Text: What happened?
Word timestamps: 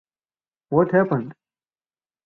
What 0.69 0.93
happened? 0.93 1.35